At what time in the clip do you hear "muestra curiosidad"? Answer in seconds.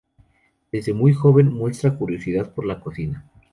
1.53-2.55